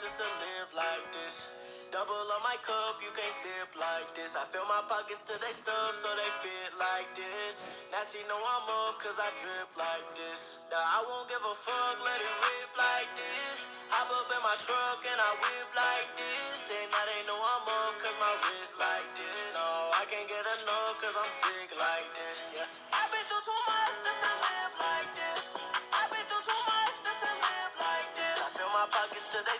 [0.00, 1.52] just to live like this.
[1.92, 4.32] Double on my cup, you can't sip like this.
[4.32, 7.52] I fill my pockets till they stuff, so they fit like this.
[7.92, 10.56] Now she know I'm up, cause I drip like this.
[10.72, 13.56] Now I won't give a fuck, let it rip like this.
[13.92, 16.58] Hop up in my truck and I whip like this.
[16.72, 19.52] And now they know I'm up, cause my wrist like this.
[19.52, 22.70] No, I can't get enough, cause I'm sick like this, yeah.
[22.96, 25.42] I've been through too much since I live like this.
[25.92, 28.36] I've been through too much since I live like this.
[28.40, 29.58] I fill my pockets till they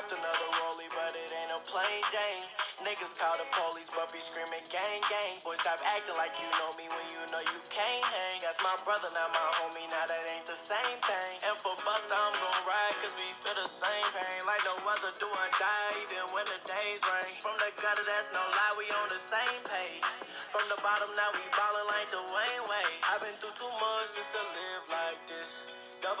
[0.00, 2.44] Copped another rollie, but it ain't a plain Jane.
[2.88, 5.36] Niggas call the police, but be screaming gang gang.
[5.44, 8.40] Boy, stop acting like you know me when you know you can't hang.
[8.40, 9.84] That's my brother, not my homie.
[9.92, 11.32] Now that ain't the same thing.
[11.44, 14.40] And for Busta, I'm gon' ride, cause we feel the same pain.
[14.48, 17.36] Like no other do or die, even when the days rain.
[17.44, 20.00] From the gutter, that's no lie, we on the same page.
[20.48, 22.88] From the bottom, now we ballin' like the Wayne Way.
[23.04, 24.59] I've been through too much just like this.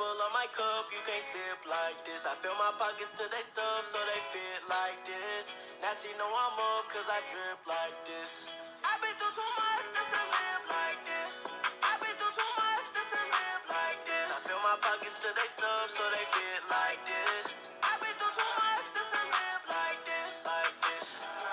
[0.00, 2.24] Double on my cup, you can't sip like this.
[2.24, 5.44] I fill my pockets to they stuff so they fit like this.
[5.84, 8.48] Now she know I'm up cause I drip like this.
[8.80, 11.30] I've been through too much just to live like this.
[11.84, 14.26] I've been through too much just to live like this.
[14.32, 17.44] I fill my pockets to they stuff so they fit like this.
[17.84, 20.32] I've been through too much just to live like this.
[20.48, 21.06] Like this.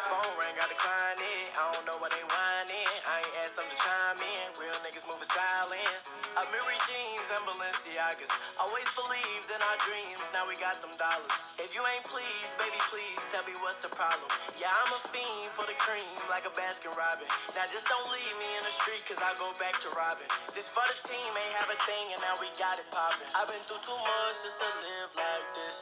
[0.07, 1.51] Phone ring, got decline it.
[1.51, 2.95] I don't know what they whining.
[3.11, 4.45] I ain't asked them to chime in.
[4.55, 6.16] Real niggas moving silence.
[6.38, 8.30] Amiri jeans and Balenciagas.
[8.61, 10.21] Always believed in our dreams.
[10.38, 11.33] Now we got them dollars.
[11.57, 14.30] If you ain't pleased, baby, please tell me what's the problem.
[14.61, 17.25] Yeah, I'm a fiend for the cream, like a Baskin Robin.
[17.58, 20.30] Now just don't leave me in the street, cause I go back to robbing.
[20.53, 23.25] This for the team, ain't have a thing, and now we got it poppin'.
[23.33, 25.77] I've been through too much just to live like this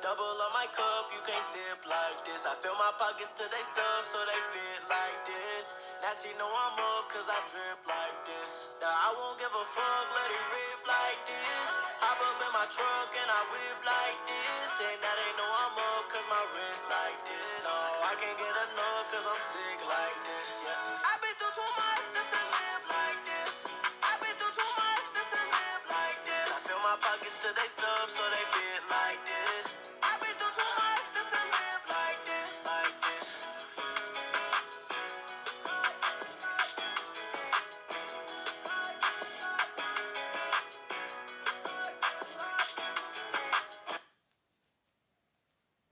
[0.00, 2.40] double on my cup, you can't sip like this.
[2.48, 5.64] I fill my pockets till they stuff, so they fit like this.
[6.00, 8.50] Now she know I'm up, cause I drip like this.
[8.80, 11.68] Now I won't give a fuck, let it rip like this.
[12.00, 14.68] Hop up in my truck and I whip like this.
[14.88, 17.48] And now they know I'm up, cause my wrist like this.
[17.60, 17.76] No,
[18.08, 21.08] I can't get enough, cause I'm sick like this, yeah.
[21.12, 23.52] I've been through too much since to live like this.
[24.00, 26.46] I've been through too much since to live like this.
[26.48, 29.39] I fill my pockets till they stuff, so they fit like this.